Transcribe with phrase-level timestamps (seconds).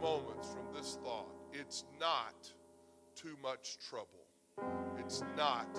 [0.00, 1.28] moments from this thought.
[1.52, 2.52] It's not
[3.14, 4.08] too much trouble.
[4.98, 5.74] It's not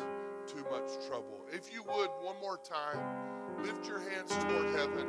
[0.47, 1.45] too much trouble.
[1.51, 2.99] If you would, one more time,
[3.63, 5.07] lift your hands toward heaven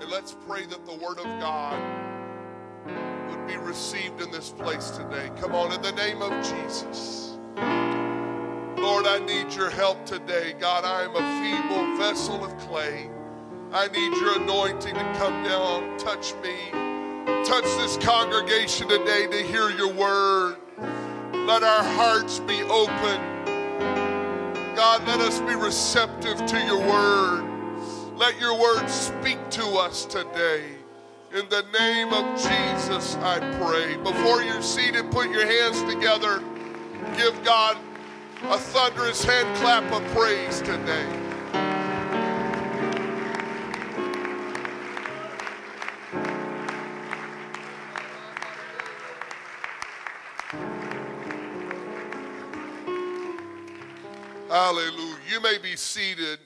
[0.00, 1.78] and let's pray that the Word of God
[3.28, 5.30] would be received in this place today.
[5.38, 7.38] Come on, in the name of Jesus.
[8.78, 10.54] Lord, I need your help today.
[10.58, 13.10] God, I am a feeble vessel of clay.
[13.72, 16.56] I need your anointing to come down, touch me,
[17.44, 20.56] touch this congregation today to hear your word.
[21.32, 23.20] Let our hearts be open.
[24.76, 27.44] God, let us be receptive to your word.
[28.16, 30.64] Let your word speak to us today.
[31.32, 33.96] In the name of Jesus, I pray.
[33.96, 36.42] Before you're seated, put your hands together.
[37.16, 37.78] Give God
[38.44, 41.19] a thunderous hand clap of praise today.
[54.70, 55.16] Hallelujah.
[55.28, 56.38] You may be seated.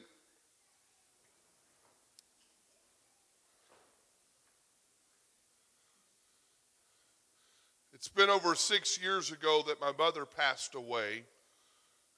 [7.92, 11.24] It's been over six years ago that my mother passed away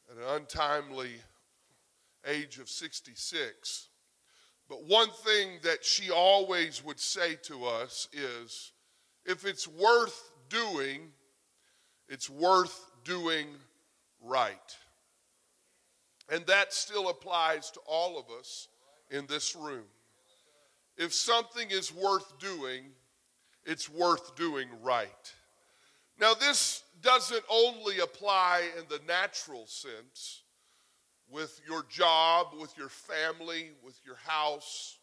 [0.09, 1.11] at an untimely
[2.25, 3.89] age of 66.
[4.69, 8.71] But one thing that she always would say to us is
[9.25, 11.09] if it's worth doing,
[12.09, 13.49] it's worth doing
[14.23, 14.77] right.
[16.28, 18.69] And that still applies to all of us
[19.10, 19.84] in this room.
[20.96, 22.86] If something is worth doing,
[23.64, 25.34] it's worth doing right.
[26.19, 30.42] Now, this doesn't only apply in the natural sense
[31.28, 34.98] with your job, with your family, with your house,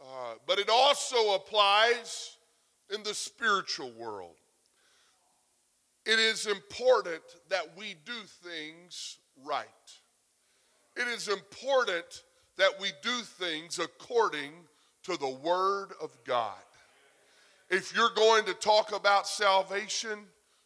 [0.00, 2.36] uh, but it also applies
[2.94, 4.36] in the spiritual world.
[6.04, 9.66] It is important that we do things right.
[10.96, 12.22] It is important
[12.56, 14.52] that we do things according
[15.04, 16.54] to the Word of God.
[17.68, 20.18] If you're going to talk about salvation,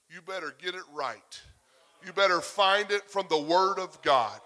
[0.09, 1.41] you better get it right.
[2.05, 4.41] You better find it from the Word of God.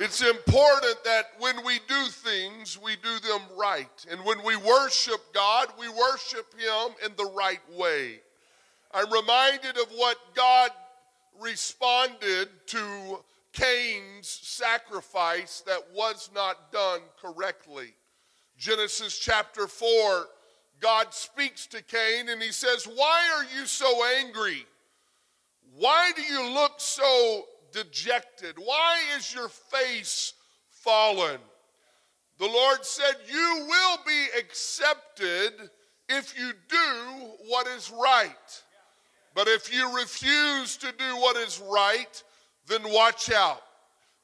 [0.00, 4.06] It's important that when we do things, we do them right.
[4.10, 8.20] And when we worship God, we worship Him in the right way.
[8.92, 10.70] I'm reminded of what God
[11.40, 17.94] responded to Cain's sacrifice that was not done correctly.
[18.56, 20.26] Genesis chapter 4,
[20.80, 24.66] God speaks to Cain and he says, Why are you so angry?
[25.76, 28.56] Why do you look so dejected?
[28.58, 30.34] Why is your face
[30.70, 31.38] fallen?
[32.38, 35.70] The Lord said, You will be accepted
[36.08, 38.62] if you do what is right.
[39.38, 42.20] But if you refuse to do what is right,
[42.66, 43.62] then watch out.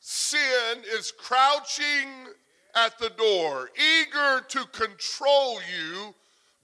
[0.01, 2.09] Sin is crouching
[2.75, 6.17] at the door, eager to control you,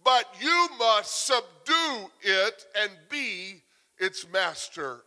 [0.02, 3.62] but you must subdue it and be
[4.00, 5.02] its master.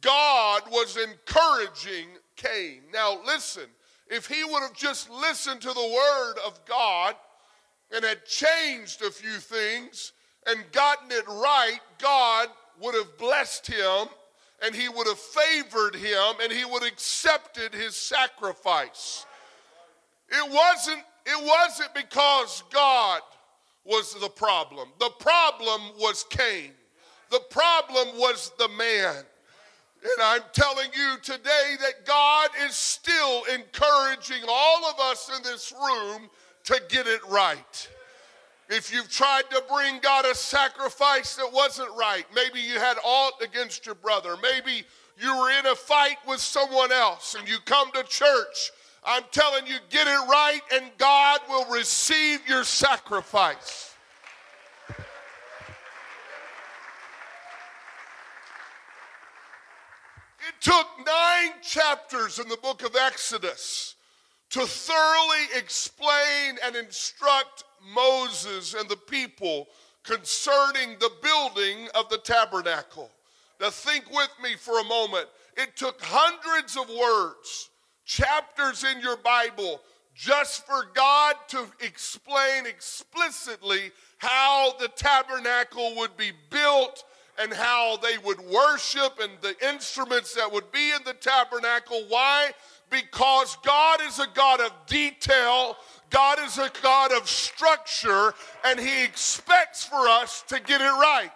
[0.00, 2.06] God was encouraging
[2.36, 2.80] Cain.
[2.90, 3.66] Now, listen,
[4.06, 7.16] if he would have just listened to the word of God
[7.94, 10.12] and had changed a few things
[10.46, 12.48] and gotten it right, God
[12.80, 14.08] would have blessed him
[14.62, 19.26] and he would have favored him and he would have accepted his sacrifice.
[20.28, 23.20] It wasn't, it wasn't because God
[23.84, 24.88] was the problem.
[24.98, 26.72] The problem was Cain.
[27.30, 29.24] The problem was the man.
[30.02, 35.72] And I'm telling you today that God is still encouraging all of us in this
[35.72, 36.30] room
[36.64, 37.88] to get it right.
[38.68, 43.42] If you've tried to bring God a sacrifice that wasn't right, maybe you had aught
[43.42, 44.84] against your brother, maybe
[45.18, 48.70] you were in a fight with someone else and you come to church,
[49.04, 53.94] I'm telling you, get it right and God will receive your sacrifice.
[60.46, 63.94] It took nine chapters in the book of Exodus
[64.50, 67.64] to thoroughly explain and instruct
[67.94, 69.68] Moses and the people
[70.02, 73.10] concerning the building of the tabernacle.
[73.60, 75.26] Now, think with me for a moment.
[75.56, 77.70] It took hundreds of words,
[78.04, 79.80] chapters in your Bible,
[80.14, 87.04] just for God to explain explicitly how the tabernacle would be built
[87.40, 92.04] and how they would worship and the instruments that would be in the tabernacle.
[92.08, 92.50] Why?
[92.90, 95.76] Because God is a God of detail.
[96.10, 98.32] God is a God of structure,
[98.64, 101.30] and He expects for us to get it right.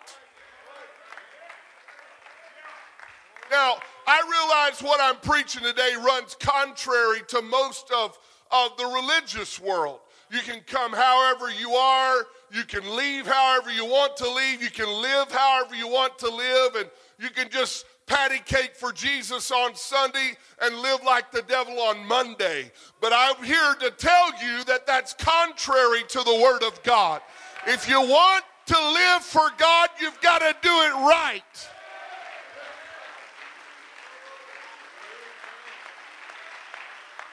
[3.50, 3.76] Now,
[4.06, 8.19] I realize what I'm preaching today runs contrary to most of,
[8.50, 10.00] of the religious world.
[10.31, 14.70] You can come however you are, you can leave however you want to leave, you
[14.70, 16.88] can live however you want to live, and
[17.19, 22.06] you can just patty cake for Jesus on Sunday and live like the devil on
[22.06, 22.70] Monday.
[23.00, 27.23] But I'm here to tell you that that's contrary to the Word of God.
[27.67, 31.43] If you want to live for God, you've got to do it right.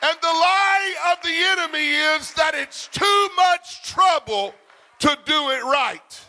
[0.02, 4.56] And the lie of the enemy is that it's too much trouble
[5.00, 6.22] to do it right.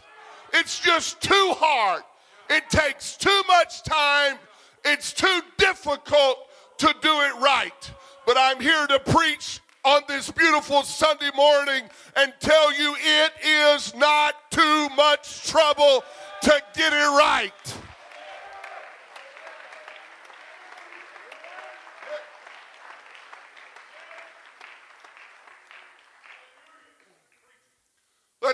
[0.54, 2.02] It's just too hard.
[2.50, 4.36] It takes too much time.
[4.84, 6.48] It's too difficult
[6.78, 7.92] to do it right.
[8.26, 11.84] But I'm here to preach on this beautiful Sunday morning
[12.16, 16.02] and tell you it is not too much trouble
[16.42, 17.76] to get it right.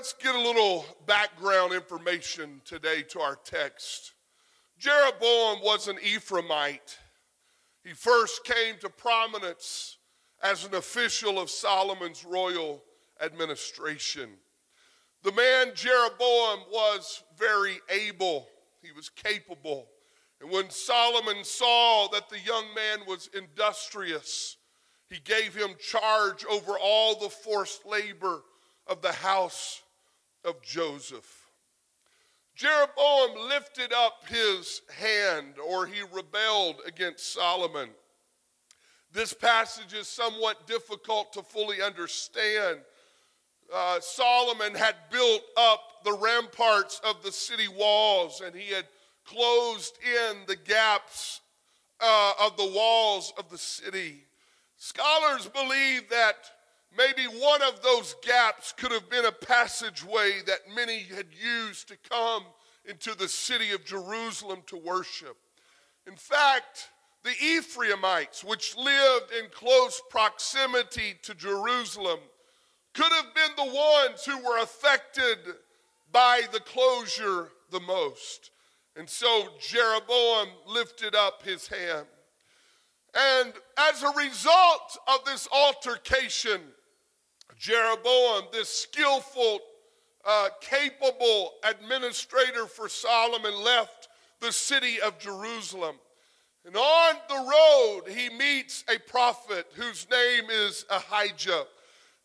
[0.06, 4.12] Let's get a little background information today to our text.
[4.78, 6.96] Jeroboam was an Ephraimite.
[7.82, 9.98] He first came to prominence
[10.44, 12.84] as an official of Solomon's royal
[13.20, 14.30] administration.
[15.24, 18.46] The man Jeroboam was very able,
[18.82, 19.88] he was capable.
[20.40, 24.56] And when Solomon saw that the young man was industrious,
[25.10, 28.42] he gave him charge over all the forced labor
[28.86, 29.82] of the house
[30.46, 31.50] of Joseph.
[32.54, 37.90] Jeroboam lifted up his hand, or he rebelled against Solomon.
[39.12, 42.80] This passage is somewhat difficult to fully understand.
[43.72, 48.86] Uh, Solomon had built up the ramparts of the city walls, and he had
[49.26, 51.40] closed in the gaps
[52.00, 54.24] uh, of the walls of the city.
[54.76, 56.36] Scholars believe that
[56.96, 61.96] Maybe one of those gaps could have been a passageway that many had used to
[62.08, 62.44] come
[62.86, 65.36] into the city of Jerusalem to worship.
[66.06, 66.90] In fact,
[67.22, 72.20] the Ephraimites, which lived in close proximity to Jerusalem,
[72.94, 75.38] could have been the ones who were affected
[76.12, 78.52] by the closure the most.
[78.96, 82.06] And so Jeroboam lifted up his hand.
[83.14, 86.60] And as a result of this altercation,
[87.58, 89.60] Jeroboam, this skillful,
[90.24, 94.08] uh, capable administrator for Solomon, left
[94.40, 95.96] the city of Jerusalem.
[96.64, 101.64] And on the road, he meets a prophet whose name is Ahijah.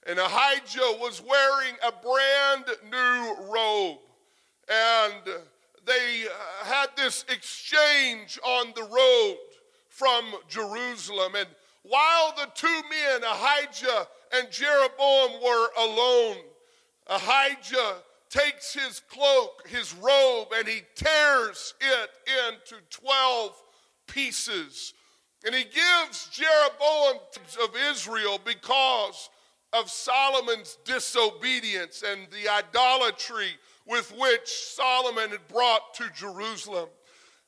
[0.08, 4.00] And Ahijah was wearing a brand new robe.
[4.68, 5.44] And
[5.86, 9.38] they uh, had this exchange on the road
[9.90, 11.36] from Jerusalem.
[11.36, 11.48] And
[11.84, 16.38] while the two men, Ahijah and Jeroboam were alone.
[17.08, 17.98] Ahijah
[18.30, 22.10] takes his cloak, his robe, and he tears it
[22.50, 23.62] into 12
[24.08, 24.94] pieces.
[25.46, 27.22] And he gives Jeroboam
[27.64, 29.30] of Israel because
[29.74, 33.50] of Solomon's disobedience and the idolatry
[33.88, 36.90] with which Solomon had brought to Jerusalem.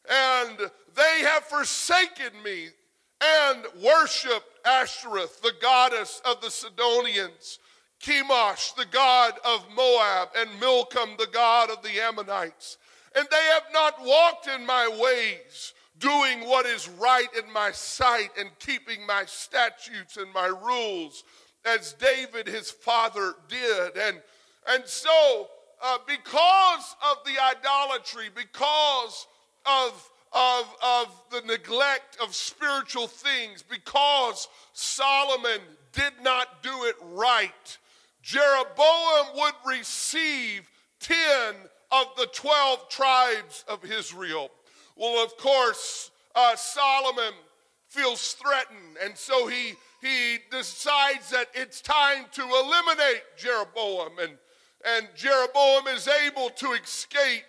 [0.10, 0.58] And
[0.96, 2.70] they have forsaken me
[3.24, 7.60] and worshiped Ashtoreth, the goddess of the Sidonians,
[8.02, 12.78] Chemosh, the god of Moab, and Milcom, the god of the Ammonites.
[13.16, 18.32] And they have not walked in my ways, doing what is right in my sight
[18.38, 21.24] and keeping my statutes and my rules,
[21.66, 23.96] as David his father did.
[23.96, 24.22] And,
[24.68, 25.48] and so,
[25.82, 29.28] uh, because of the idolatry, because
[29.66, 35.62] of of, of the neglect of spiritual things because Solomon
[35.92, 37.78] did not do it right.
[38.22, 41.18] Jeroboam would receive 10
[41.92, 44.50] of the 12 tribes of Israel.
[44.96, 47.34] Well, of course, uh, Solomon
[47.88, 54.18] feels threatened, and so he, he decides that it's time to eliminate Jeroboam.
[54.20, 54.38] And,
[54.84, 57.44] and Jeroboam is able to escape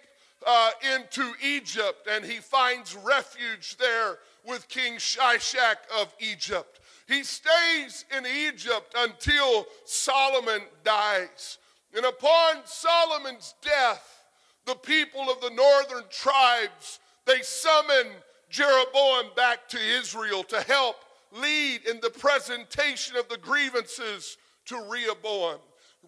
[0.46, 6.80] uh, into Egypt and he finds refuge there with King Shishak of Egypt.
[7.08, 11.58] He stays in Egypt until Solomon dies.
[11.94, 14.24] And upon Solomon's death,
[14.66, 18.12] the people of the northern tribes, they summon
[18.50, 20.96] Jeroboam back to Israel to help
[21.32, 24.36] lead in the presentation of the grievances
[24.66, 25.58] to Rehoboam.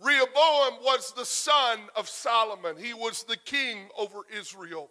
[0.02, 4.90] Rehoboam was the son of Solomon, he was the king over Israel.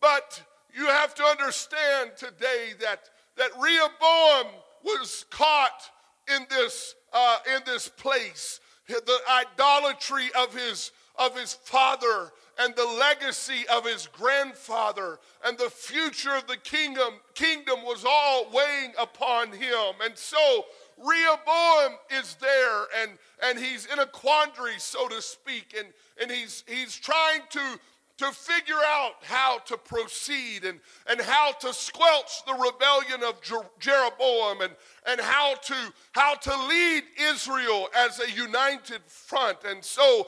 [0.00, 0.42] But
[0.74, 4.52] you have to understand today that, that Rehoboam
[4.84, 5.90] was caught
[6.34, 8.60] in this, uh, in this place.
[8.88, 15.70] The idolatry of his, of his father and the legacy of his grandfather and the
[15.70, 19.94] future of the kingdom, kingdom was all weighing upon him.
[20.02, 20.66] And so
[20.98, 23.12] Rehoboam is there and,
[23.44, 25.88] and he's in a quandary, so to speak, and,
[26.20, 27.80] and he's, he's trying to,
[28.18, 33.40] to figure out how to proceed and, and how to squelch the rebellion of
[33.80, 34.72] Jeroboam and,
[35.06, 35.74] and how, to,
[36.12, 39.58] how to lead Israel as a united front.
[39.64, 40.26] And so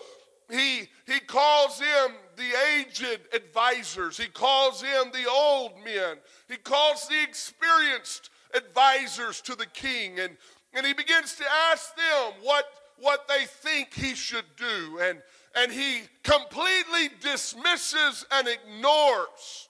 [0.50, 6.16] he, he calls in the aged advisors, he calls in the old men,
[6.48, 10.36] he calls the experienced advisors to the king, and,
[10.72, 12.64] and he begins to ask them what,
[12.98, 14.98] what they think he should do.
[15.02, 15.22] And,
[15.56, 19.68] and he completely dismisses and ignores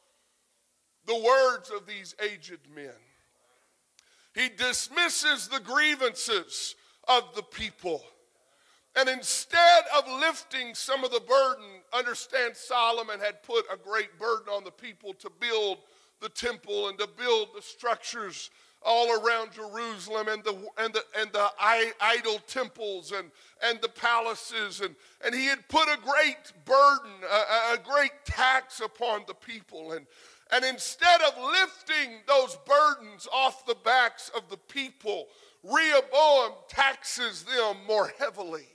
[1.07, 2.95] the words of these aged men.
[4.35, 6.75] He dismisses the grievances
[7.09, 8.03] of the people.
[8.97, 14.49] And instead of lifting some of the burden, understand Solomon had put a great burden
[14.49, 15.79] on the people to build
[16.21, 18.51] the temple and to build the structures
[18.85, 21.49] all around Jerusalem and the, and the, and the
[22.01, 23.31] idol temples and,
[23.63, 24.81] and the palaces.
[24.81, 29.93] And, and he had put a great burden, a, a great tax upon the people.
[29.93, 30.07] And,
[30.53, 35.27] and instead of lifting those burdens off the backs of the people,
[35.63, 38.67] Rehoboam taxes them more heavily.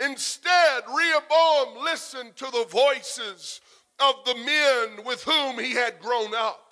[0.00, 3.60] Instead, Rehoboam listened to the voices
[3.98, 6.67] of the men with whom he had grown up.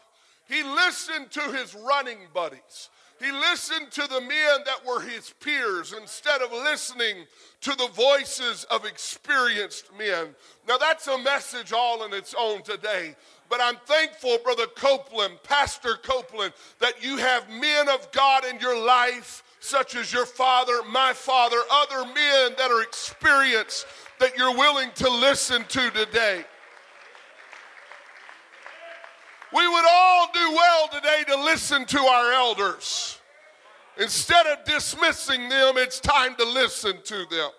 [0.49, 2.91] He listened to his running buddies.
[3.19, 7.25] He listened to the men that were his peers instead of listening
[7.63, 10.35] to the voices of experienced men.
[10.69, 13.17] Now, that's a message all in its own today.
[13.49, 18.79] But I'm thankful, Brother Copeland, Pastor Copeland, that you have men of God in your
[18.79, 23.87] life such as your father, my father, other men that are experienced
[24.21, 26.45] that you're willing to listen to today.
[29.57, 33.19] We would all do well today to listen to our elders.
[33.97, 37.51] Instead of dismissing them, it's time to listen to them.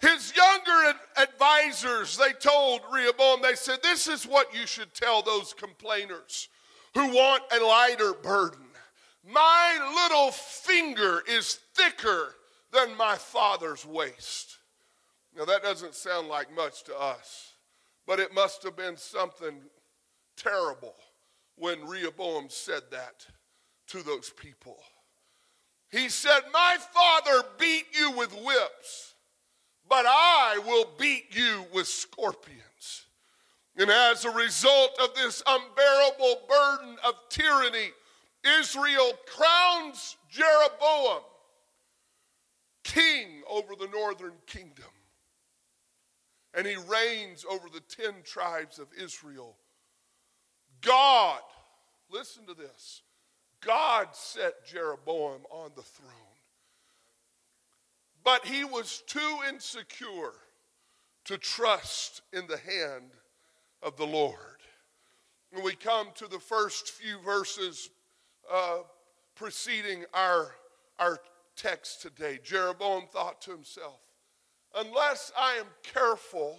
[0.00, 5.52] His younger advisors, they told Rehoboam, they said, This is what you should tell those
[5.52, 6.48] complainers
[6.94, 8.64] who want a lighter burden.
[9.22, 12.36] My little finger is thicker
[12.72, 14.56] than my father's waist.
[15.36, 17.52] Now, that doesn't sound like much to us,
[18.06, 19.60] but it must have been something
[20.36, 20.94] terrible
[21.56, 23.26] when Rehoboam said that
[23.88, 24.78] to those people.
[25.90, 29.14] He said, My father beat you with whips,
[29.88, 33.06] but I will beat you with scorpions.
[33.76, 37.90] And as a result of this unbearable burden of tyranny,
[38.60, 41.22] Israel crowns Jeroboam
[42.84, 44.84] king over the northern kingdom.
[46.54, 49.56] And he reigns over the ten tribes of Israel.
[50.80, 51.40] God,
[52.10, 53.02] listen to this
[53.60, 56.10] God set Jeroboam on the throne.
[58.22, 60.32] But he was too insecure
[61.24, 63.10] to trust in the hand
[63.82, 64.36] of the Lord.
[65.50, 67.90] When we come to the first few verses
[68.52, 68.78] uh,
[69.34, 70.52] preceding our,
[70.98, 71.20] our
[71.56, 74.00] text today, Jeroboam thought to himself,
[74.76, 76.58] unless I am careful,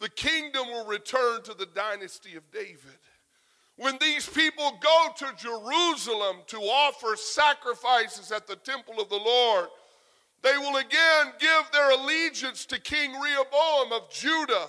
[0.00, 3.00] the kingdom will return to the dynasty of David.
[3.76, 9.68] When these people go to Jerusalem to offer sacrifices at the temple of the Lord,
[10.42, 14.68] they will again give their allegiance to King Rehoboam of Judah.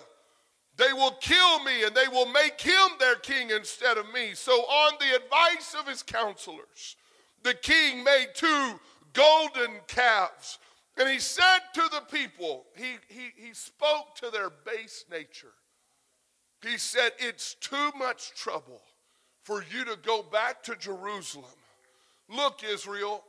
[0.76, 4.34] They will kill me and they will make him their king instead of me.
[4.34, 6.98] So, on the advice of his counselors,
[7.44, 8.80] the king made two
[9.14, 10.60] golden calves.
[10.98, 15.54] And he said to the people, he, he, he spoke to their base nature.
[16.64, 18.82] He said, It's too much trouble
[19.48, 21.46] for you to go back to Jerusalem.
[22.28, 23.24] Look, Israel,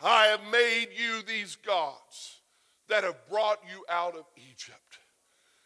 [0.00, 2.36] I have made you these gods
[2.88, 5.00] that have brought you out of Egypt.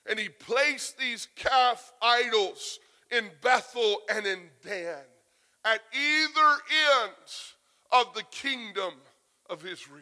[0.08, 2.78] And he placed these calf idols
[3.10, 5.04] in Bethel and in Dan
[5.66, 6.56] at either
[7.02, 7.52] ends
[7.92, 8.94] of the kingdom
[9.50, 10.00] of Israel.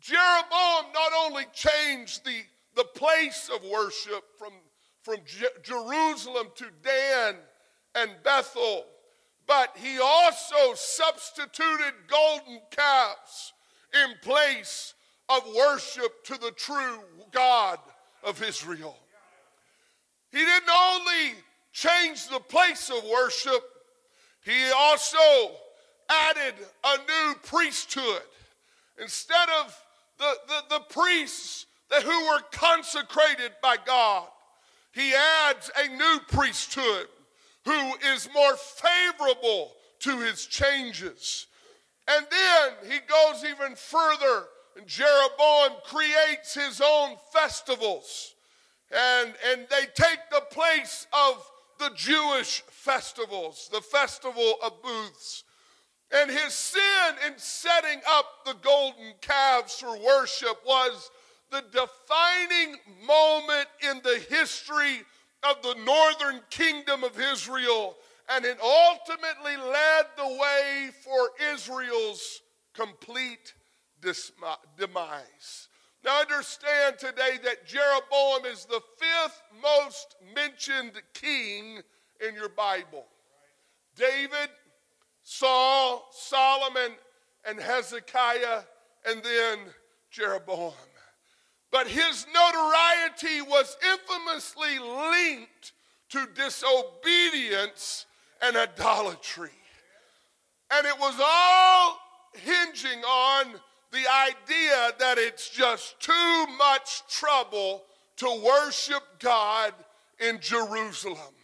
[0.00, 2.42] Jeroboam not only changed the,
[2.76, 4.52] the place of worship from,
[5.02, 7.34] from Je- Jerusalem to Dan
[7.94, 8.84] and Bethel.
[9.46, 13.52] But he also substituted golden calves
[13.94, 14.94] in place
[15.28, 17.00] of worship to the true
[17.32, 17.78] God
[18.22, 18.96] of Israel.
[20.30, 21.34] He didn't only
[21.72, 23.62] change the place of worship,
[24.44, 25.52] he also
[26.08, 26.54] added
[26.84, 28.22] a new priesthood.
[29.00, 29.80] Instead of
[30.18, 34.26] the, the, the priests that who were consecrated by God,
[34.92, 37.06] he adds a new priesthood
[37.68, 41.48] who is more favorable to his changes.
[42.08, 44.44] And then he goes even further,
[44.74, 48.34] and Jeroboam creates his own festivals.
[48.90, 51.46] And, and they take the place of
[51.78, 55.44] the Jewish festivals, the festival of booths.
[56.10, 61.10] And his sin in setting up the golden calves for worship was
[61.50, 65.02] the defining moment in the history
[65.42, 67.96] of the northern kingdom of Israel.
[68.30, 72.42] And it ultimately led the way for Israel's
[72.74, 73.54] complete
[74.06, 75.68] uh, demise.
[76.04, 81.80] Now, understand today that Jeroboam is the fifth most mentioned king
[82.26, 83.06] in your Bible.
[83.96, 84.50] David,
[85.22, 86.92] Saul, Solomon,
[87.44, 88.60] and Hezekiah,
[89.06, 89.58] and then
[90.10, 90.72] Jeroboam.
[91.70, 95.72] But his notoriety was infamously linked
[96.10, 98.06] to disobedience
[98.42, 99.50] and idolatry.
[100.70, 101.98] And it was all
[102.34, 103.46] hinging on
[103.90, 107.84] the idea that it's just too much trouble
[108.16, 109.72] to worship God
[110.20, 111.34] in Jerusalem.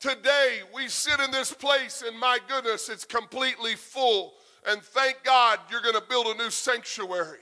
[0.00, 4.34] Today, we sit in this place, and my goodness, it's completely full.
[4.68, 7.40] And thank God you're going to build a new sanctuary.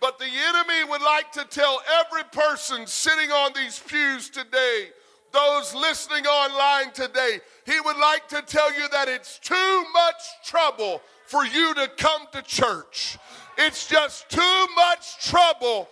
[0.00, 4.90] But the enemy would like to tell every person sitting on these pews today,
[5.32, 11.02] those listening online today, he would like to tell you that it's too much trouble
[11.26, 13.18] for you to come to church.
[13.58, 15.88] It's just too much trouble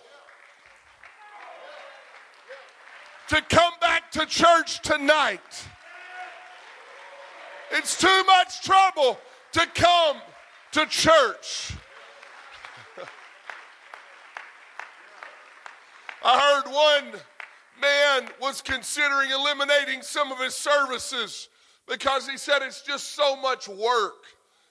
[3.27, 5.65] to come back to church tonight.
[7.71, 9.19] It's too much trouble
[9.51, 10.17] to come
[10.71, 11.73] to church.
[16.27, 17.21] I heard one
[17.81, 21.47] man was considering eliminating some of his services
[21.87, 24.25] because he said it's just so much work,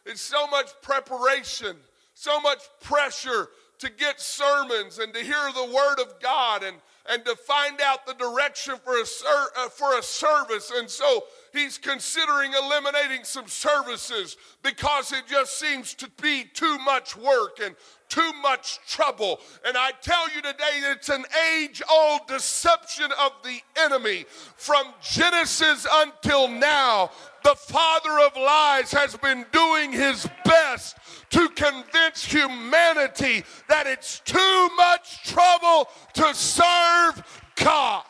[0.05, 1.75] it's so much preparation,
[2.12, 6.77] so much pressure to get sermons and to hear the word of God and,
[7.09, 10.71] and to find out the direction for a, ser- uh, for a service.
[10.75, 17.16] And so he's considering eliminating some services because it just seems to be too much
[17.16, 17.75] work and
[18.17, 19.41] too much trouble.
[19.67, 24.25] And I tell you today, it's an age old deception of the enemy.
[24.57, 27.11] From Genesis until now,
[27.45, 30.97] the father of lies has been doing his best
[31.31, 38.05] to convince humanity that it's too much trouble to serve God.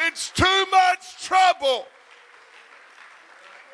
[0.00, 1.84] It's too much trouble.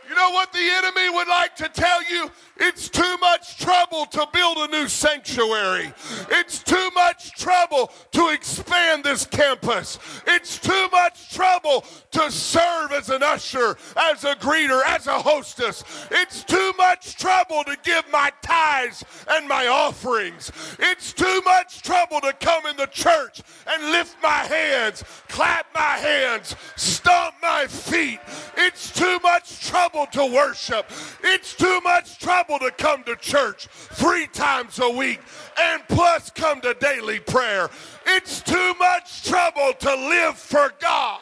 [0.08, 2.30] You know what the enemy would like to tell you?
[2.56, 5.92] It's too much trouble to build a new sanctuary.
[6.30, 9.98] It's too much trouble to expand this campus.
[10.26, 15.82] It's too much trouble to serve as an usher, as a greeter, as a hostess.
[16.10, 20.52] It's too much trouble to give my tithes and my offerings.
[20.78, 25.80] It's too much trouble to come in the church and lift my hands, clap my
[25.80, 28.20] hands, stomp my feet.
[28.56, 30.90] It's too much trouble to worship.
[31.22, 35.20] It's too much trouble to come to church three times a week
[35.58, 37.70] and plus come to daily prayer.
[38.06, 41.20] It's too much trouble to live for God.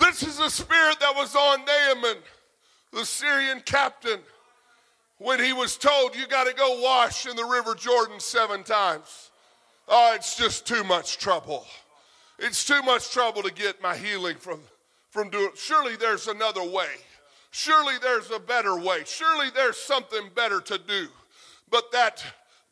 [0.00, 2.18] This is the spirit that was on Naaman,
[2.92, 4.20] the Syrian captain,
[5.18, 9.30] when he was told, You got to go wash in the River Jordan seven times.
[9.88, 11.66] Oh, it's just too much trouble.
[12.38, 14.60] It's too much trouble to get my healing from,
[15.10, 15.50] from doing.
[15.54, 16.88] Surely there's another way.
[17.50, 19.02] Surely there's a better way.
[19.04, 21.08] Surely there's something better to do.
[21.70, 22.24] But that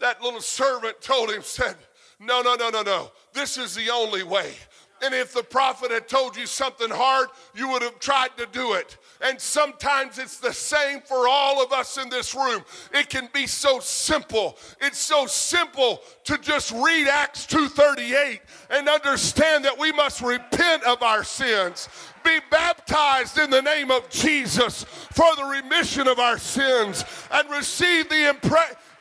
[0.03, 1.77] that little servant told him, said,
[2.19, 3.13] No, no, no, no, no.
[3.33, 4.53] This is the only way.
[5.03, 8.75] And if the prophet had told you something hard, you would have tried to do
[8.75, 8.99] it.
[9.21, 12.65] And sometimes it's the same for all of us in this room.
[12.93, 14.57] It can be so simple.
[14.81, 21.03] It's so simple to just read Acts 2:38 and understand that we must repent of
[21.03, 21.89] our sins,
[22.25, 28.09] be baptized in the name of Jesus for the remission of our sins and receive
[28.09, 28.37] the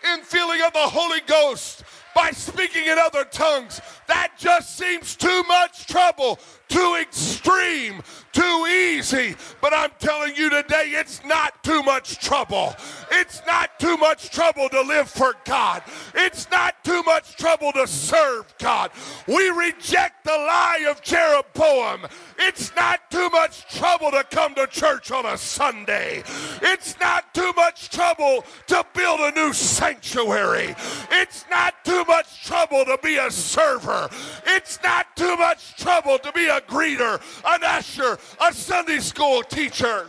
[0.04, 1.84] infilling of the Holy Ghost
[2.16, 3.82] by speaking in other tongues.
[4.08, 6.40] That just seems too much trouble,
[6.72, 9.36] too extreme, too easy.
[9.62, 12.74] But I'm telling you today, it's not too much trouble.
[13.12, 15.84] It's not too much trouble to live for God.
[16.16, 18.92] It's not too much trouble to serve God.
[19.28, 22.08] We reject the lie of Jeroboam.
[22.40, 26.24] It's not too much trouble to come to church on a Sunday.
[26.62, 30.74] It's not too much trouble to build a new sanctuary.
[31.12, 34.10] It's not too much trouble to be a server.
[34.48, 40.08] It's not too much trouble to be a greeter, an usher, a Sunday school teacher.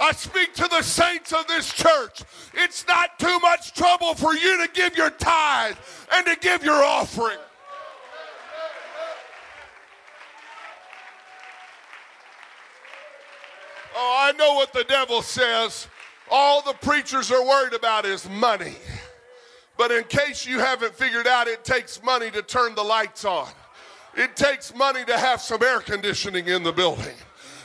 [0.00, 2.22] I speak to the saints of this church.
[2.54, 5.76] It's not too much trouble for you to give your tithe
[6.12, 7.38] and to give your offering.
[13.96, 15.88] Oh, I know what the devil says.
[16.30, 18.74] All the preachers are worried about is money.
[19.78, 23.48] But in case you haven't figured out, it takes money to turn the lights on.
[24.14, 27.14] It takes money to have some air conditioning in the building.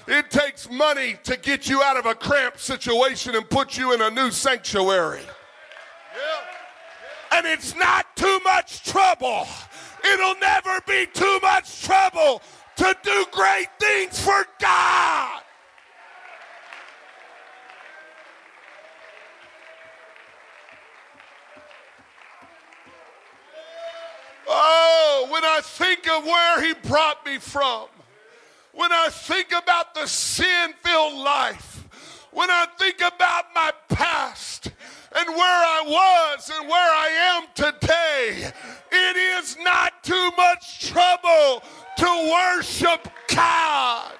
[0.08, 4.02] It takes money to get you out of a cramped situation and put you in
[4.02, 5.24] a new sanctuary.
[7.34, 9.46] And it's not too much trouble.
[10.14, 12.42] It'll never be too much trouble
[12.78, 14.73] to do great things for God.
[25.64, 27.88] Think of where He brought me from,
[28.74, 31.88] when I think about the sin filled life,
[32.32, 34.72] when I think about my past
[35.16, 38.52] and where I was and where I am today,
[38.92, 41.64] it is not too much trouble
[41.98, 44.14] to worship God.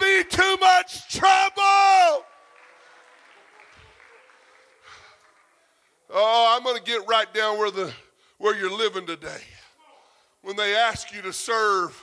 [0.00, 2.24] Be too much trouble.
[6.10, 7.92] Oh, I'm going to get right down where the
[8.38, 9.42] where you're living today.
[10.42, 12.00] When they ask you to serve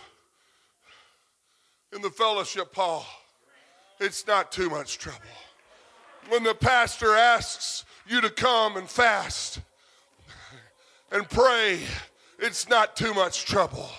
[1.94, 3.06] in the fellowship hall,
[4.00, 5.20] it's not too much trouble.
[6.30, 9.62] When the pastor asks you to come and fast
[11.12, 11.80] and pray,
[12.40, 13.90] it's not too much trouble.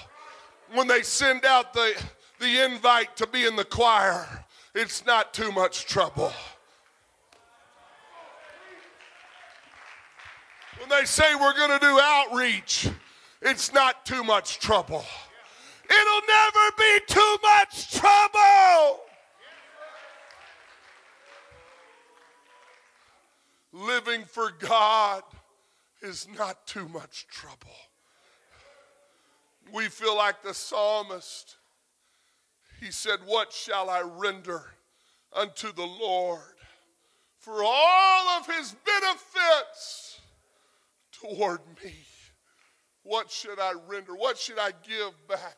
[0.74, 1.94] When they send out the,
[2.38, 4.44] the invite to be in the choir,
[4.74, 6.32] it's not too much trouble.
[10.78, 12.88] When they say we're going to do outreach,
[13.42, 15.04] it's not too much trouble.
[15.88, 19.00] It'll never be too much trouble.
[23.72, 25.22] Living for God
[26.02, 27.76] is not too much trouble.
[29.72, 31.56] We feel like the psalmist.
[32.80, 34.62] He said, What shall I render
[35.32, 36.40] unto the Lord
[37.38, 40.20] for all of his benefits
[41.12, 41.94] toward me?
[43.02, 44.14] What should I render?
[44.14, 45.56] What should I give back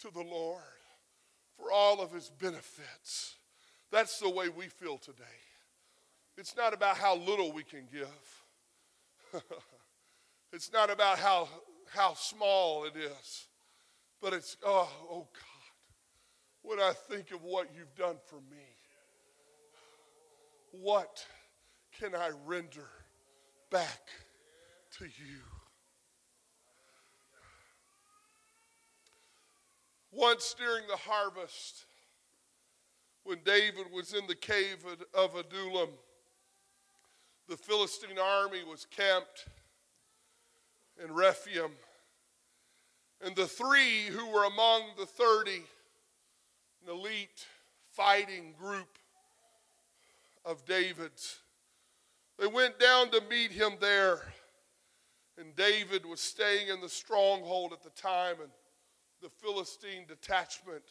[0.00, 0.62] to the Lord
[1.56, 3.36] for all of his benefits?
[3.92, 5.22] That's the way we feel today.
[6.36, 9.42] It's not about how little we can give.
[10.52, 11.48] it's not about how,
[11.92, 13.46] how small it is.
[14.20, 15.53] But it's, oh, oh God,
[16.64, 18.64] when I think of what you've done for me,
[20.72, 21.24] what
[22.00, 22.88] can I render
[23.70, 24.08] back
[24.98, 25.40] to you?
[30.10, 31.84] Once during the harvest,
[33.24, 35.90] when David was in the cave of Adullam,
[37.46, 39.48] the Philistine army was camped
[41.02, 41.72] in Rephaim.
[43.20, 45.62] And the three who were among the 30,
[46.84, 47.46] an elite
[47.92, 48.98] fighting group
[50.44, 51.38] of David's,
[52.38, 54.20] they went down to meet him there.
[55.38, 58.50] And David was staying in the stronghold at the time, and
[59.20, 60.84] the Philistine detachment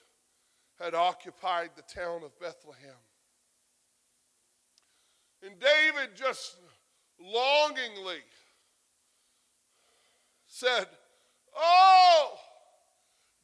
[0.80, 2.98] had occupied the town of Bethlehem.
[5.42, 6.58] And David just
[7.20, 8.22] longingly
[10.46, 10.88] said,
[11.56, 12.38] Oh,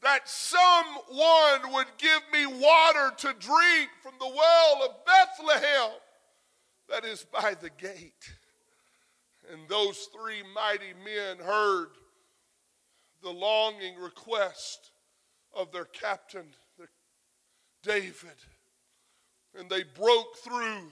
[0.01, 5.91] that someone would give me water to drink from the well of Bethlehem
[6.89, 8.33] that is by the gate.
[9.51, 11.89] And those three mighty men heard
[13.21, 14.91] the longing request
[15.53, 16.45] of their captain,
[17.83, 18.35] David.
[19.57, 20.91] and they broke through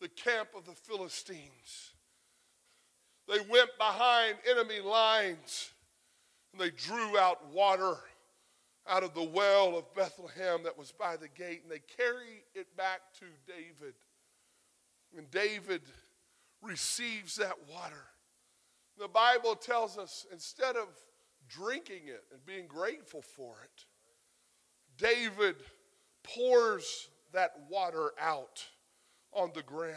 [0.00, 1.92] the camp of the Philistines.
[3.28, 5.70] They went behind enemy lines
[6.52, 7.96] and they drew out water
[8.90, 12.76] out of the well of Bethlehem that was by the gate and they carry it
[12.76, 13.94] back to David.
[15.16, 15.82] And David
[16.60, 18.04] receives that water.
[18.98, 20.88] The Bible tells us instead of
[21.48, 23.84] drinking it and being grateful for it,
[24.98, 25.56] David
[26.22, 28.64] pours that water out
[29.32, 29.96] on the ground.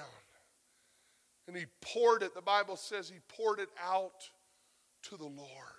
[1.47, 4.29] And he poured it, the Bible says he poured it out
[5.03, 5.72] to the Lord.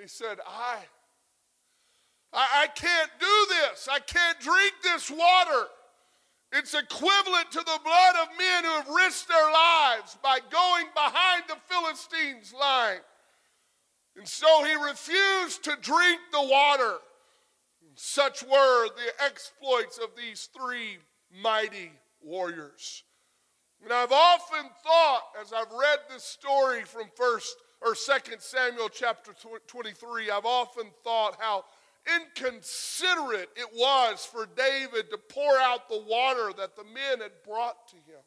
[0.00, 0.78] He said, I,
[2.32, 3.88] I, I can't do this.
[3.90, 5.68] I can't drink this water.
[6.52, 11.44] It's equivalent to the blood of men who have risked their lives by going behind
[11.48, 13.00] the Philistines' line.
[14.16, 16.98] And so he refused to drink the water.
[17.96, 20.98] Such were the exploits of these three
[21.42, 23.02] mighty warriors.
[23.82, 29.32] And I've often thought, as I've read this story from First or Second Samuel chapter
[29.66, 31.64] 23, I've often thought how
[32.20, 37.88] inconsiderate it was for David to pour out the water that the men had brought
[37.88, 38.22] to him.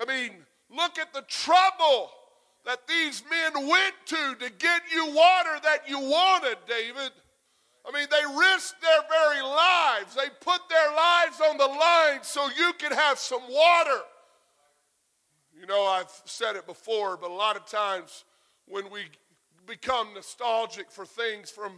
[0.00, 0.32] I mean,
[0.70, 2.10] look at the trouble
[2.64, 7.12] that these men went to to get you water that you wanted, David.
[7.86, 10.14] I mean, they risked their very lives.
[10.14, 14.00] They put their lives on the line so you could have some water.
[15.58, 18.24] You know, I've said it before, but a lot of times
[18.66, 19.02] when we
[19.66, 21.72] become nostalgic for things from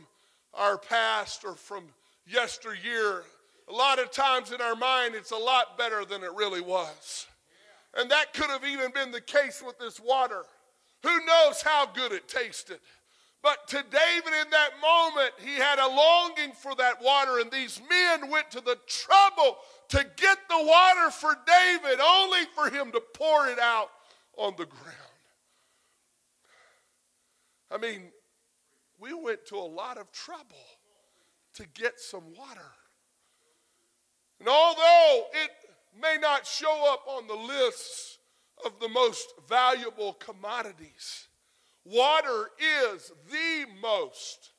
[0.54, 1.84] our past or from
[2.26, 3.24] yesteryear,
[3.68, 7.26] a lot of times in our mind it's a lot better than it really was.
[7.96, 10.42] And that could have even been the case with this water.
[11.02, 12.78] Who knows how good it tasted?
[13.46, 17.80] But to David in that moment, he had a longing for that water, and these
[17.88, 19.58] men went to the trouble
[19.90, 23.90] to get the water for David, only for him to pour it out
[24.36, 24.96] on the ground.
[27.70, 28.08] I mean,
[28.98, 30.66] we went to a lot of trouble
[31.54, 32.72] to get some water.
[34.40, 35.52] And although it
[36.02, 38.18] may not show up on the lists
[38.64, 41.28] of the most valuable commodities,
[41.90, 42.50] water
[42.92, 44.50] is the most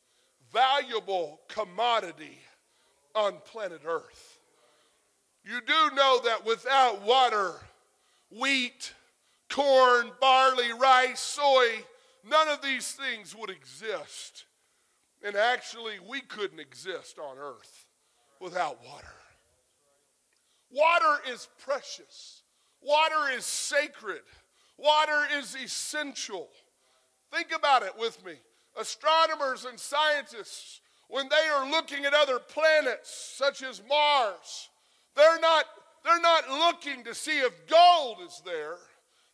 [0.52, 2.40] valuable commodity
[3.14, 4.40] on planet Earth.
[5.44, 7.54] You do know that without water,
[8.30, 8.94] wheat,
[9.50, 11.84] corn, barley, rice, soy,
[12.30, 14.46] None of these things would exist.
[15.24, 17.86] And actually, we couldn't exist on earth
[18.40, 19.08] without water.
[20.70, 22.44] Water is precious,
[22.82, 24.22] water is sacred,
[24.78, 26.50] water is essential.
[27.32, 28.34] Think about it with me.
[28.80, 34.70] Astronomers and scientists, when they are looking at other planets such as Mars,
[35.16, 35.66] they're not,
[36.04, 38.76] they're not looking to see if gold is there.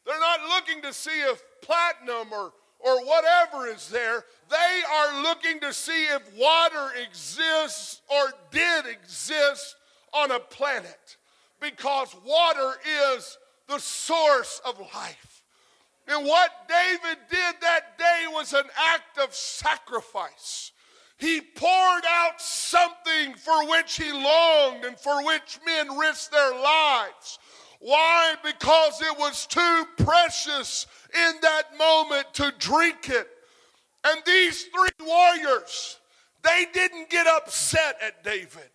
[0.05, 2.53] They're not looking to see if platinum or
[2.83, 9.77] or whatever is there, they are looking to see if water exists or did exist
[10.13, 11.17] on a planet
[11.61, 12.73] because water
[13.15, 15.42] is the source of life.
[16.07, 20.71] And what David did that day was an act of sacrifice.
[21.17, 27.39] He poured out something for which he longed and for which men risked their lives.
[27.79, 28.35] Why?
[28.43, 33.29] Because it was too precious in that moment to drink it.
[34.03, 35.99] And these three warriors,
[36.43, 38.69] they didn't get upset at David.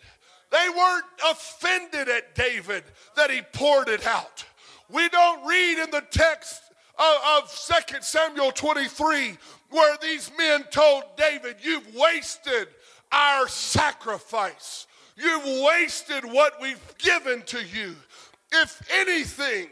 [0.50, 2.84] They weren't offended at David
[3.16, 4.44] that he poured it out.
[4.90, 6.62] We don't read in the text
[6.98, 9.36] of, of 2 Samuel 23
[9.70, 12.68] where these men told David, You've wasted
[13.12, 14.86] our sacrifice.
[15.16, 17.96] You've wasted what we've given to you.
[18.52, 19.68] If anything,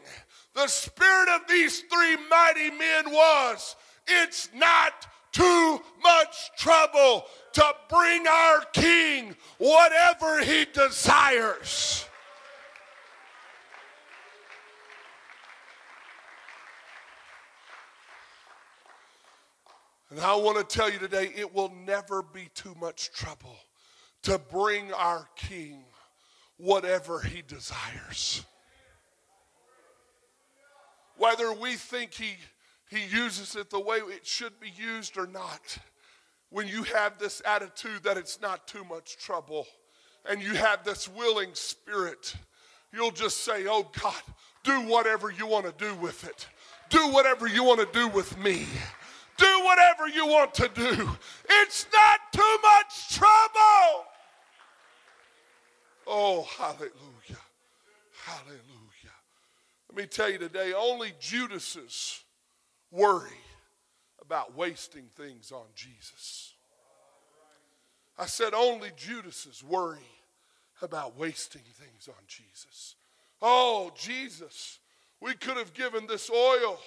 [0.55, 8.27] the spirit of these three mighty men was it's not too much trouble to bring
[8.27, 12.07] our king whatever he desires.
[20.17, 23.57] And I want to tell you today, it will never be too much trouble
[24.23, 25.85] to bring our king
[26.57, 28.45] whatever he desires
[31.19, 32.37] whether we think he,
[32.91, 35.79] he uses it the way it should be used or not,
[36.51, 39.67] when you have this attitude that it's not too much trouble
[40.29, 42.35] and you have this willing spirit,
[42.93, 44.15] you'll just say, Oh God,
[44.63, 46.47] do whatever you want to do with it.
[46.89, 48.67] Do whatever you want to do with me.
[49.37, 51.11] Do whatever you want to do.
[51.49, 54.07] It's not too much trouble.
[56.07, 57.43] Oh, hallelujah.
[58.25, 58.63] Hallelujah.
[59.89, 62.23] Let me tell you today, only Judas's
[62.91, 63.31] worry
[64.21, 66.55] about wasting things on Jesus.
[68.19, 69.99] I said only Judas's worry
[70.83, 72.95] about wasting things on Jesus.
[73.43, 74.79] Oh, Jesus,
[75.21, 76.79] we could have given this oil.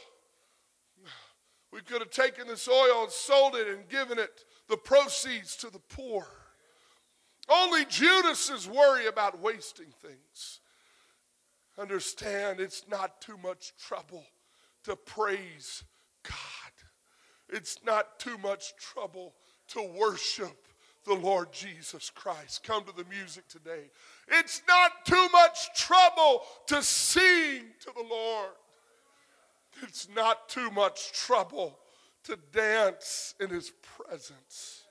[1.72, 5.70] We could have taken this oil and sold it and given it the proceeds to
[5.70, 6.26] the poor.
[7.48, 10.60] Only Judas is worry about wasting things.
[11.78, 14.26] Understand, it's not too much trouble
[14.84, 15.84] to praise
[16.24, 16.36] God.
[17.50, 19.34] It's not too much trouble
[19.70, 20.68] to worship
[21.06, 22.64] the Lord Jesus Christ.
[22.64, 23.90] Come to the music today.
[24.28, 28.52] It's not too much trouble to sing to the Lord.
[29.82, 31.80] It's not too much trouble
[32.24, 34.84] to dance in His presence.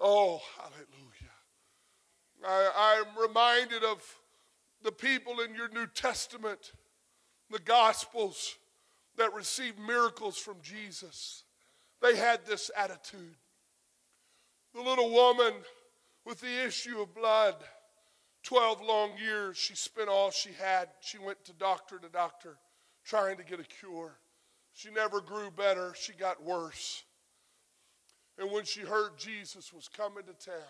[0.00, 0.84] Oh, hallelujah.
[2.46, 4.02] I, am reminded of
[4.82, 6.72] the people in your New Testament,
[7.50, 8.56] the Gospels
[9.16, 11.44] that received miracles from Jesus.
[12.02, 13.36] They had this attitude.
[14.74, 15.54] The little woman
[16.24, 17.54] with the issue of blood,
[18.44, 20.88] 12 long years, she spent all she had.
[21.00, 22.56] She went to doctor to doctor
[23.04, 24.12] trying to get a cure.
[24.74, 27.04] She never grew better, she got worse.
[28.38, 30.62] And when she heard Jesus was coming to town,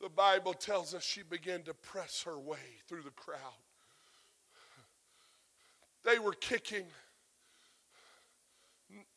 [0.00, 2.58] the Bible tells us she began to press her way
[2.88, 3.38] through the crowd.
[6.04, 6.84] They were kicking.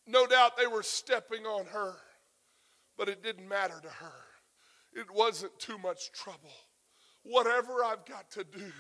[0.06, 1.96] No doubt they were stepping on her,
[2.98, 4.14] but it didn't matter to her.
[4.94, 6.54] It wasn't too much trouble.
[7.30, 8.72] Whatever I've got to do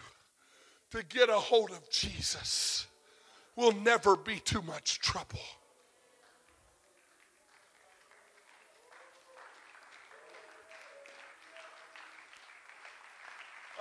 [0.92, 2.88] to get a hold of Jesus
[3.58, 5.40] will never be too much trouble.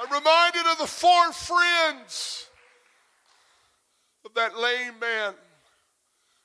[0.02, 2.48] I'm reminded of the four friends
[4.24, 5.34] of that lame man.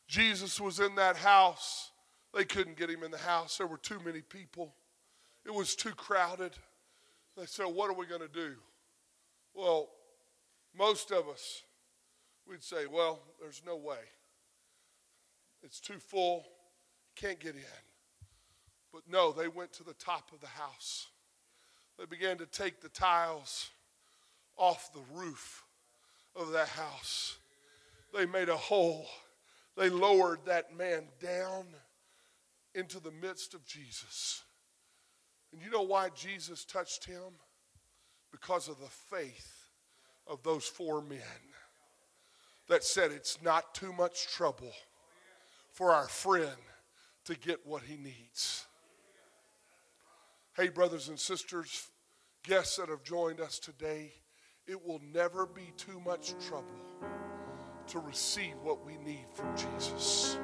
[0.08, 1.92] Jesus was in that house.
[2.36, 3.58] They couldn't get him in the house.
[3.58, 4.76] There were too many people.
[5.46, 6.54] It was too crowded.
[7.41, 8.54] They said, What are we going to do?
[9.56, 9.89] Well,
[10.77, 11.63] most of us,
[12.47, 13.97] we'd say, Well, there's no way.
[15.63, 16.45] It's too full.
[17.15, 17.62] Can't get in.
[18.93, 21.08] But no, they went to the top of the house.
[21.97, 23.71] They began to take the tiles
[24.56, 25.63] off the roof
[26.36, 27.38] of that house.
[28.13, 29.08] They made a hole.
[29.75, 31.65] They lowered that man down
[32.75, 34.43] into the midst of Jesus.
[35.52, 37.34] And you know why Jesus touched him?
[38.32, 39.66] Because of the faith
[40.28, 41.20] of those four men
[42.70, 44.72] that said it's not too much trouble
[45.74, 46.56] for our friend
[47.26, 48.66] to get what he needs.
[50.56, 51.90] Hey, brothers and sisters,
[52.44, 54.14] guests that have joined us today,
[54.68, 56.66] it will never be too much trouble
[57.88, 60.38] to receive what we need from Jesus.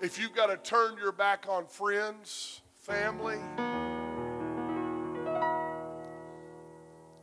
[0.00, 3.38] If you've got to turn your back on friends, family,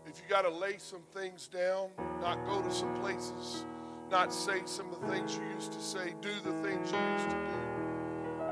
[0.06, 1.90] if you got to lay some things down,
[2.22, 3.66] not go to some places,
[4.12, 7.30] not say some of the things you used to say, do the things you used
[7.30, 7.42] to do,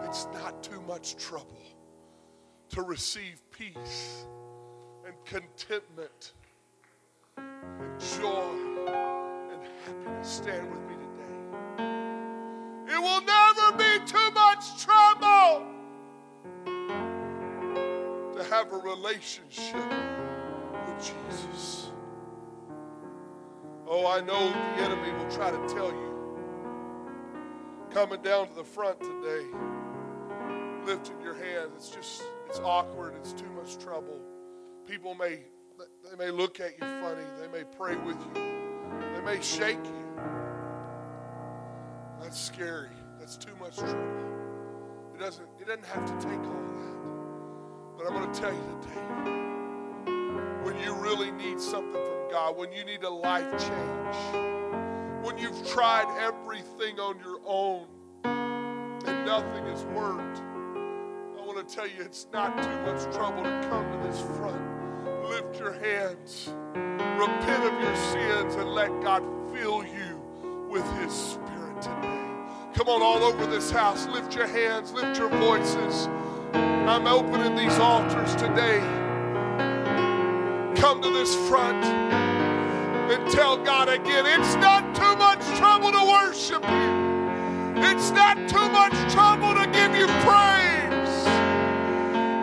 [0.03, 1.61] it's not too much trouble
[2.69, 4.25] to receive peace
[5.05, 6.33] and contentment
[7.37, 8.49] and joy
[9.51, 10.27] and happiness.
[10.27, 11.35] Stand with me today.
[12.95, 14.44] It will never be too much
[18.55, 21.89] have a relationship with Jesus.
[23.85, 26.13] Oh, I know the enemy will try to tell you
[27.91, 29.45] coming down to the front today,
[30.85, 34.21] lifting your hands, it's just it's awkward, it's too much trouble.
[34.87, 35.39] People may
[36.09, 38.41] they may look at you funny, they may pray with you,
[39.15, 40.21] they may shake you.
[42.21, 42.95] That's scary.
[43.19, 45.13] That's too much trouble.
[45.13, 47.14] It doesn't it doesn't have to take all that.
[48.05, 49.01] But I'm going to tell you today
[50.63, 54.45] when you really need something from God, when you need a life change,
[55.25, 57.87] when you've tried everything on your own
[58.23, 63.67] and nothing has worked I want to tell you it's not too much trouble to
[63.69, 64.61] come to this front.
[65.29, 70.21] Lift your hands, repent of your sins, and let God fill you
[70.69, 72.21] with His Spirit today.
[72.73, 76.07] Come on, all over this house, lift your hands, lift your voices.
[76.87, 78.79] I'm opening these altars today.
[80.75, 86.63] Come to this front and tell God again it's not too much trouble to worship
[86.63, 91.25] you, it's not too much trouble to give you praise,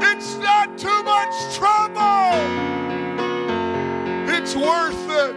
[0.03, 2.73] it's not too much trouble.
[4.35, 5.37] It's worth it.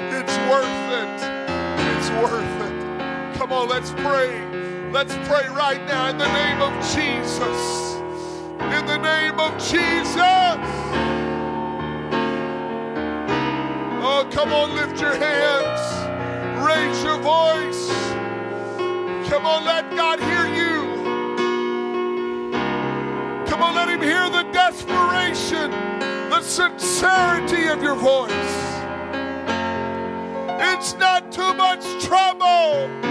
[0.00, 1.18] It's worth it.
[1.94, 3.36] It's worth it.
[3.36, 4.57] Come on, let's pray.
[4.90, 7.96] Let's pray right now in the name of Jesus.
[8.58, 10.16] In the name of Jesus.
[14.00, 15.80] Oh, come on, lift your hands.
[16.66, 17.88] Raise your voice.
[19.28, 21.04] Come on, let God hear you.
[23.46, 25.70] Come on, let Him hear the desperation,
[26.30, 28.32] the sincerity of your voice.
[30.60, 33.07] It's not too much trouble.